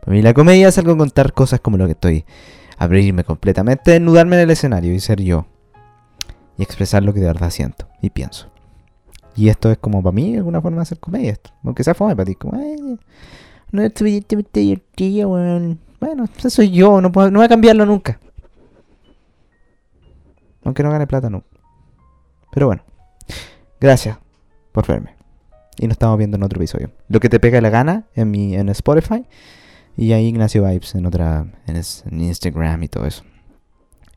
Para 0.00 0.12
mí 0.12 0.22
la 0.22 0.34
comedia 0.34 0.68
es 0.68 0.78
algo 0.78 0.96
contar 0.96 1.32
cosas 1.32 1.60
como 1.60 1.76
lo 1.76 1.86
que 1.86 1.92
estoy. 1.92 2.24
Abrirme 2.78 3.24
completamente, 3.24 3.92
desnudarme 3.92 4.36
en 4.36 4.42
el 4.42 4.50
escenario 4.50 4.92
y 4.92 5.00
ser 5.00 5.20
yo. 5.22 5.46
Y 6.58 6.62
expresar 6.62 7.02
lo 7.02 7.12
que 7.14 7.20
de 7.20 7.26
verdad 7.26 7.50
siento 7.50 7.88
y 8.00 8.10
pienso. 8.10 8.48
Y 9.34 9.48
esto 9.48 9.70
es 9.70 9.78
como 9.78 10.02
para 10.02 10.12
mí 10.12 10.36
alguna 10.36 10.60
forma 10.60 10.78
de 10.78 10.82
hacer 10.82 10.98
comedia. 10.98 11.32
Esto. 11.32 11.50
Aunque 11.64 11.84
sea 11.84 11.94
fome 11.94 12.14
para 12.14 12.26
ti. 12.26 12.34
Como, 12.34 12.52
no 13.70 13.82
es 13.82 13.94
divertido, 14.52 15.30
weón. 15.30 15.80
Bueno, 15.98 16.24
eso 16.36 16.50
soy 16.50 16.70
yo, 16.70 17.00
no, 17.00 17.12
puedo, 17.12 17.30
no 17.30 17.38
voy 17.38 17.46
a 17.46 17.48
cambiarlo 17.48 17.86
nunca. 17.86 18.18
Aunque 20.64 20.82
no 20.82 20.90
gane 20.90 21.06
plata, 21.06 21.30
no. 21.30 21.44
Pero 22.50 22.66
bueno, 22.66 22.82
gracias 23.82 24.18
por 24.72 24.86
verme. 24.86 25.16
Y 25.78 25.86
nos 25.86 25.96
estamos 25.96 26.16
viendo 26.16 26.36
en 26.36 26.42
otro 26.42 26.58
episodio. 26.58 26.92
Lo 27.08 27.20
que 27.20 27.28
te 27.28 27.40
pega 27.40 27.60
la 27.60 27.70
gana 27.70 28.04
en 28.14 28.30
mi 28.30 28.54
en 28.54 28.68
Spotify. 28.68 29.26
Y 29.96 30.12
ahí 30.12 30.26
Ignacio 30.26 30.64
Vibes 30.64 30.94
en 30.94 31.06
otra. 31.06 31.46
En, 31.66 31.76
en 31.76 32.20
Instagram 32.20 32.82
y 32.82 32.88
todo 32.88 33.06
eso. 33.06 33.24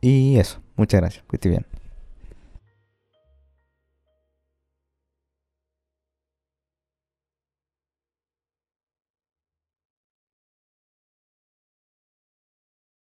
Y 0.00 0.38
eso. 0.38 0.60
Muchas 0.76 1.00
gracias. 1.00 1.24
Que 1.28 1.36
esté 1.36 1.48
bien. 1.48 1.66